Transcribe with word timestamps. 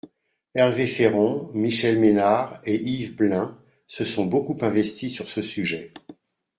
Hervé 0.55 0.87
Féron, 0.87 1.51
Michel 1.53 1.99
Ménard 1.99 2.59
et 2.65 2.73
Yves 2.81 3.15
Blein 3.15 3.55
se 3.85 4.03
sont 4.03 4.25
beaucoup 4.25 4.57
investis 4.65 5.13
sur 5.13 5.29
ce 5.29 5.43
sujet. 5.43 5.93